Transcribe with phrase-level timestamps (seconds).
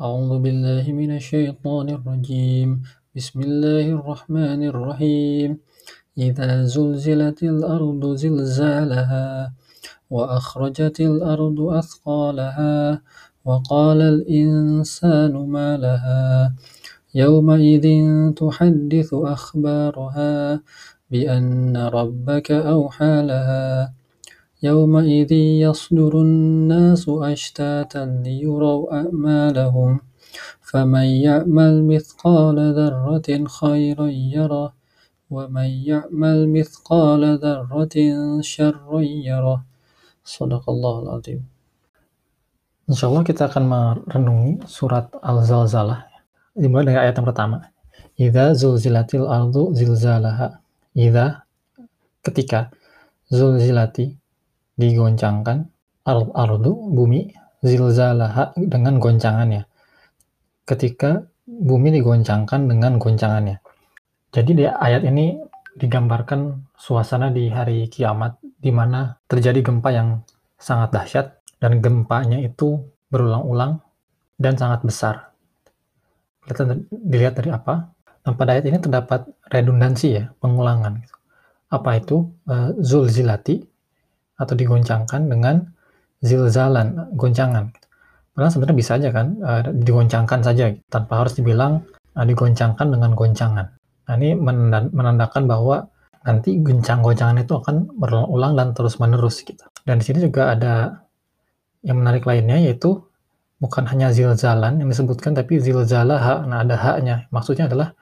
[0.00, 2.82] أعوذ بالله من الشيطان الرجيم.
[3.16, 5.58] بسم الله الرحمن الرحيم.
[6.18, 9.52] إذا زلزلت الأرض زلزالها
[10.10, 13.02] وأخرجت الأرض أثقالها
[13.44, 16.54] وقال الإنسان ما لها.
[17.14, 17.86] يومئذ
[18.32, 20.60] تحدث أخبارها
[21.10, 23.92] بأن ربك أوحى لها.
[24.62, 25.32] يومئذ
[25.66, 30.00] يصدر الناس أشتاتا ليروا أعمالهم
[30.60, 34.72] فمن يعمل مثقال ذرة خيرا يره
[35.30, 37.96] ومن يعمل مثقال ذرة
[38.40, 39.58] شرا يره
[40.24, 41.42] صدق الله العظيم
[42.82, 46.06] Insya Allah kita akan merenungi surat Al-Zalzalah
[46.54, 47.58] dimulai dari ayat yang pertama
[48.18, 50.60] Idza zulzilatil ardu zilzalaha
[50.94, 51.46] Idza
[52.26, 52.74] ketika
[53.30, 54.21] zulzilati
[54.78, 55.68] digoncangkan
[56.06, 59.68] ardu bumi zilzalaha dengan goncangannya
[60.66, 63.62] ketika bumi digoncangkan dengan goncangannya
[64.32, 65.36] jadi di ayat ini
[65.76, 70.20] digambarkan suasana di hari kiamat di mana terjadi gempa yang
[70.60, 71.26] sangat dahsyat
[71.58, 73.82] dan gempanya itu berulang-ulang
[74.38, 75.14] dan sangat besar.
[76.90, 77.90] Dilihat dari apa?
[78.22, 81.02] Nah, pada ayat ini terdapat redundansi ya, pengulangan.
[81.70, 82.30] Apa itu?
[82.46, 83.62] Uh, zulzilati
[84.42, 85.62] atau digoncangkan dengan
[86.20, 87.70] zilzalan, goncangan.
[88.32, 91.86] Padahal sebenarnya bisa aja kan, uh, digoncangkan saja tanpa harus dibilang
[92.18, 93.66] uh, digoncangkan dengan goncangan.
[94.08, 94.34] Nah, ini
[94.90, 95.86] menandakan bahwa
[96.26, 99.62] nanti goncang-goncangan itu akan berulang-ulang dan terus-menerus gitu.
[99.86, 101.02] Dan di sini juga ada
[101.82, 103.02] yang menarik lainnya yaitu
[103.62, 107.94] bukan hanya zilzalan yang disebutkan tapi zilzalah nah ada haknya maksudnya adalah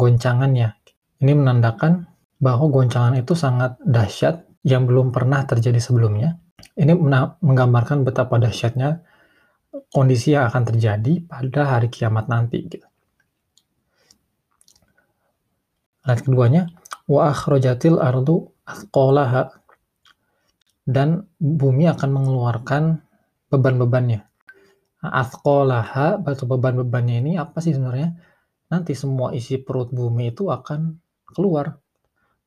[0.00, 0.72] goncangannya
[1.20, 2.08] ini menandakan
[2.40, 6.40] bahwa goncangan itu sangat dahsyat yang belum pernah terjadi sebelumnya.
[6.74, 6.96] Ini
[7.44, 9.04] menggambarkan betapa dahsyatnya
[9.92, 12.64] kondisi yang akan terjadi pada hari kiamat nanti.
[12.64, 12.88] Gitu.
[16.08, 16.72] Ayat keduanya,
[17.04, 19.52] wa akhrajatil ardu athqalaha
[20.88, 23.04] dan bumi akan mengeluarkan
[23.52, 24.24] beban-bebannya.
[25.04, 28.16] Athqalaha atau beban-bebannya ini apa sih sebenarnya?
[28.72, 30.96] Nanti semua isi perut bumi itu akan
[31.28, 31.83] keluar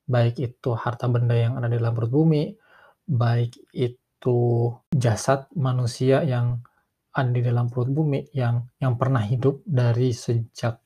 [0.08, 2.56] baik itu harta benda yang ada di dalam perut bumi,
[3.04, 6.64] baik itu jasad manusia yang
[7.12, 10.80] ada di dalam perut bumi yang yang pernah hidup dari sejak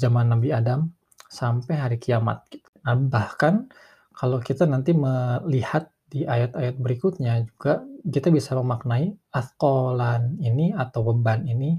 [0.00, 0.88] zaman Nabi Adam
[1.28, 2.48] sampai hari kiamat.
[2.88, 3.68] Nah, bahkan
[4.16, 11.44] kalau kita nanti melihat di ayat-ayat berikutnya juga kita bisa memaknai askolan ini atau beban
[11.44, 11.76] ini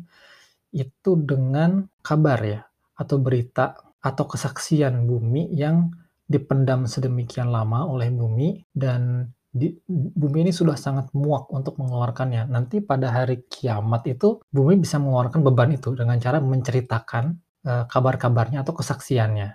[0.69, 2.61] itu dengan kabar ya
[2.93, 5.89] atau berita atau kesaksian bumi yang
[6.29, 12.45] dipendam sedemikian lama oleh bumi dan di, bumi ini sudah sangat muak untuk mengeluarkannya.
[12.45, 17.33] Nanti pada hari kiamat itu bumi bisa mengeluarkan beban itu dengan cara menceritakan
[17.65, 19.49] uh, kabar-kabarnya atau kesaksiannya.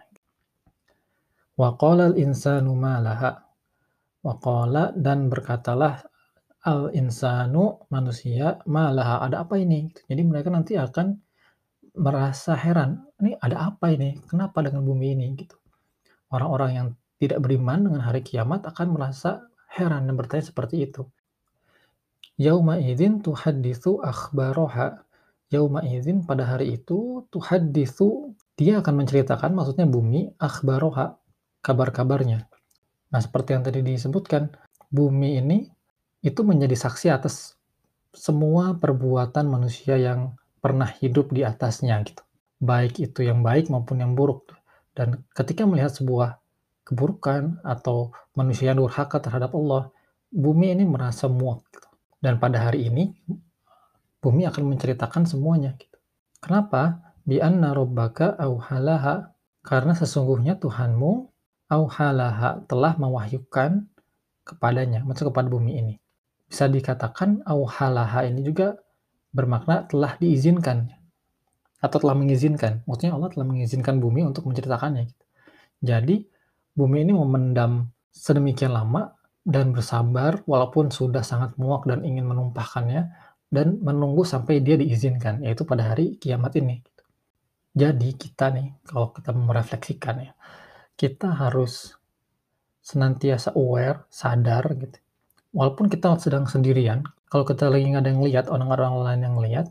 [1.54, 3.38] Wa qala al-insanu ma laha.
[4.26, 6.02] Wa qala dan berkatalah
[6.66, 9.22] al-insanu manusia ma laha.
[9.30, 9.86] Ada apa ini?
[10.10, 11.14] Jadi mereka nanti akan
[12.02, 12.98] merasa heran.
[13.22, 14.18] Ini ada apa ini?
[14.26, 15.54] Kenapa dengan bumi ini gitu
[16.34, 16.88] orang-orang yang
[17.22, 21.06] tidak beriman dengan hari kiamat akan merasa heran dan bertanya seperti itu.
[22.34, 25.06] Yauma idzin tuhaditsu akhbaroha.
[25.54, 31.14] Yauma idzin pada hari itu tuhaditsu dia akan menceritakan maksudnya bumi akhbaroha
[31.62, 32.50] kabar-kabarnya.
[33.14, 34.50] Nah, seperti yang tadi disebutkan,
[34.90, 35.70] bumi ini
[36.26, 37.54] itu menjadi saksi atas
[38.14, 42.22] semua perbuatan manusia yang pernah hidup di atasnya gitu.
[42.62, 44.54] Baik itu yang baik maupun yang buruk.
[44.94, 46.38] Dan ketika melihat sebuah
[46.86, 49.90] keburukan atau manusia yang durhaka terhadap Allah,
[50.30, 51.66] bumi ini merasa muak.
[51.74, 51.88] Gitu.
[52.22, 53.10] Dan pada hari ini,
[54.22, 55.74] bumi akan menceritakan semuanya.
[55.74, 55.98] Gitu.
[56.38, 57.12] Kenapa?
[57.26, 59.34] Bi anna rabbaka auhalaha.
[59.64, 61.12] Karena sesungguhnya Tuhanmu
[61.72, 63.88] auhalaha telah mewahyukan
[64.44, 65.94] kepadanya, maksud kepada bumi ini.
[66.44, 68.76] Bisa dikatakan auhalaha ini juga
[69.32, 70.92] bermakna telah diizinkan
[71.84, 72.80] atau telah mengizinkan.
[72.88, 75.04] Maksudnya Allah telah mengizinkan bumi untuk menceritakannya.
[75.04, 75.24] Gitu.
[75.84, 76.16] Jadi
[76.72, 79.12] bumi ini memendam sedemikian lama
[79.44, 83.12] dan bersabar walaupun sudah sangat muak dan ingin menumpahkannya
[83.52, 86.80] dan menunggu sampai dia diizinkan yaitu pada hari kiamat ini.
[86.80, 87.02] Gitu.
[87.76, 90.32] Jadi kita nih kalau kita merefleksikan ya
[90.94, 91.98] kita harus
[92.84, 94.98] senantiasa aware, sadar gitu.
[95.54, 99.66] Walaupun kita sedang sendirian, kalau kita lagi nggak ada yang lihat, orang-orang lain yang lihat,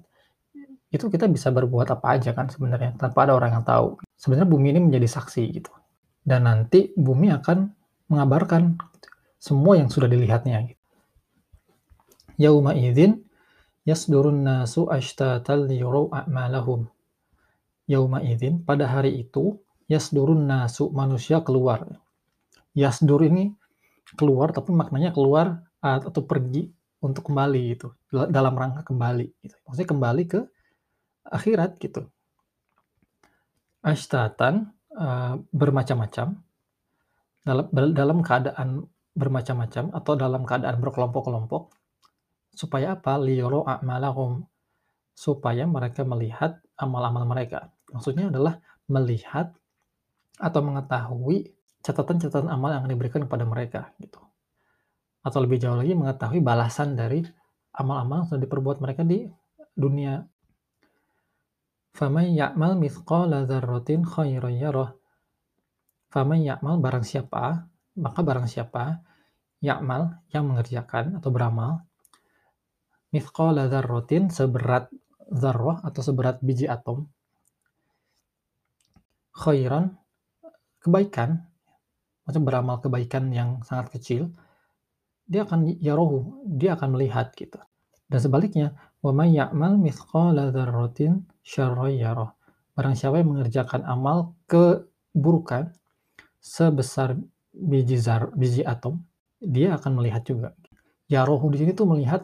[0.93, 3.97] itu kita bisa berbuat apa aja kan sebenarnya tanpa ada orang yang tahu.
[4.13, 5.73] Sebenarnya bumi ini menjadi saksi gitu.
[6.21, 7.65] Dan nanti bumi akan
[8.13, 8.77] mengabarkan
[9.41, 10.83] semua yang sudah dilihatnya gitu.
[12.37, 13.25] Yauma idzin
[13.83, 16.87] Yasdurun nasu ashtatan liyurau a'malahum.
[17.83, 19.59] Yauma idzin, pada hari itu,
[19.91, 21.83] yasdurun nasu, manusia keluar.
[22.71, 23.51] Yasdur ini
[24.15, 26.71] keluar, tapi maknanya keluar atau pergi
[27.03, 27.91] untuk kembali gitu,
[28.31, 29.55] dalam rangka kembali gitu.
[29.67, 30.39] Maksudnya kembali ke
[31.27, 32.07] akhirat gitu.
[33.83, 36.39] Ashtatan, uh, bermacam-macam,
[37.43, 41.75] dalam, dalam keadaan bermacam-macam atau dalam keadaan berkelompok-kelompok,
[42.53, 43.17] Supaya apa?
[43.17, 44.45] Liyoro a'malahum.
[45.13, 47.73] Supaya mereka melihat amal-amal mereka.
[47.89, 49.53] Maksudnya adalah melihat
[50.37, 51.53] atau mengetahui
[51.85, 54.21] catatan-catatan amal yang diberikan kepada mereka gitu.
[55.21, 57.21] Atau lebih jauh lagi mengetahui balasan dari
[57.73, 59.25] amal-amal yang sudah diperbuat mereka di
[59.73, 60.21] dunia.
[61.93, 64.97] Faman ya'mal mithqala dzarratin khairan yarah.
[66.09, 69.01] Faman ya'mal barang siapa, maka barang siapa
[69.63, 71.87] ya'mal yang mengerjakan atau beramal
[73.13, 74.89] mithqala dzarratin seberat
[75.29, 77.07] zarrah atau seberat biji atom
[79.37, 79.93] khairan
[80.81, 81.45] kebaikan
[82.25, 84.33] maksudnya beramal kebaikan yang sangat kecil
[85.29, 87.61] dia akan yarohu dia akan melihat gitu
[88.09, 88.75] dan sebaliknya
[89.11, 92.31] may ya'mal mithqala dzarratin syarran yarah
[92.77, 95.75] barang siapa yang mengerjakan amal keburukan
[96.39, 97.19] sebesar
[97.51, 99.03] biji zar biji atom
[99.43, 100.55] dia akan melihat juga
[101.11, 102.23] yarohu di sini tuh melihat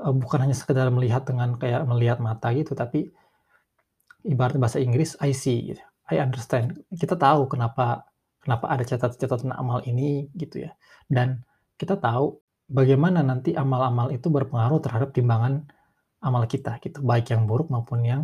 [0.00, 3.12] uh, bukan hanya sekedar melihat dengan kayak melihat mata gitu, tapi
[4.24, 5.82] ibarat bahasa Inggris I see gitu.
[6.10, 6.82] I understand.
[6.90, 8.08] Kita tahu kenapa
[8.42, 10.74] kenapa ada catatan-catatan amal ini gitu ya.
[11.06, 11.44] Dan
[11.78, 12.40] kita tahu
[12.70, 15.66] bagaimana nanti amal-amal itu berpengaruh terhadap timbangan
[16.22, 18.22] amal kita gitu, baik yang buruk maupun yang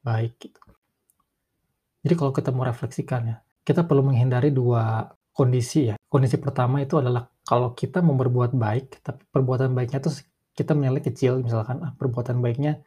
[0.00, 0.60] baik gitu.
[2.02, 5.96] Jadi kalau kita mau refleksikan ya, kita perlu menghindari dua kondisi ya.
[6.08, 11.00] Kondisi pertama itu adalah kalau kita mau berbuat baik, tapi perbuatan baiknya itu kita menilai
[11.00, 12.80] kecil misalkan ah, perbuatan baiknya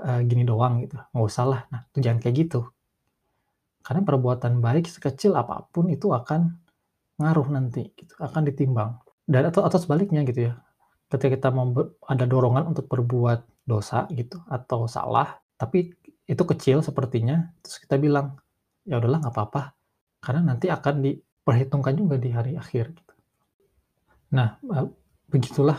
[0.00, 2.60] uh, gini doang gitu nggak usah lah nah itu jangan kayak gitu
[3.84, 6.58] karena perbuatan baik sekecil apa pun itu akan
[7.16, 10.54] ngaruh nanti gitu akan ditimbang dan atau atau sebaliknya gitu ya
[11.10, 11.48] ketika kita
[12.06, 15.94] ada dorongan untuk berbuat dosa gitu atau salah tapi
[16.26, 18.38] itu kecil sepertinya terus kita bilang
[18.86, 19.62] ya udahlah nggak apa-apa
[20.22, 23.14] karena nanti akan diperhitungkan juga di hari akhir gitu.
[24.34, 24.86] nah eh,
[25.30, 25.78] begitulah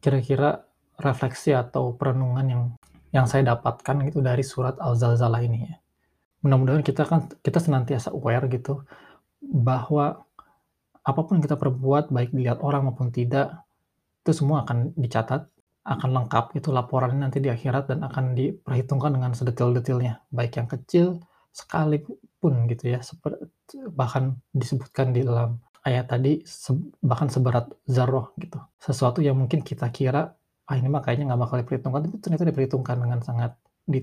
[0.00, 0.64] kira-kira
[1.00, 2.62] refleksi atau perenungan yang
[3.10, 5.76] yang saya dapatkan gitu dari surat Al-Zalzalah ini ya.
[6.46, 8.86] Mudah-mudahan kita kan kita senantiasa aware gitu
[9.42, 10.24] bahwa
[11.00, 13.64] apa pun yang kita perbuat baik dilihat orang maupun tidak
[14.20, 15.48] itu semua akan dicatat,
[15.80, 21.24] akan lengkap itu laporannya nanti di akhirat dan akan diperhitungkan dengan sedetil-detilnya, baik yang kecil
[21.50, 23.00] sekalipun gitu ya,
[23.90, 28.60] bahkan disebutkan di dalam ayat tadi se bahkan seberat zarroh gitu.
[28.76, 30.36] Sesuatu yang mungkin kita kira,
[30.68, 33.56] ah ini mah kayaknya nggak bakal diperhitungkan, tapi ternyata diperhitungkan dengan sangat